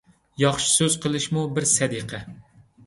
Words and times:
ياخشى 0.43 0.71
سۆز 0.77 0.95
قىلىشىمۇ 1.03 1.47
بىر 1.59 1.69
سەدىقە. 1.77 2.25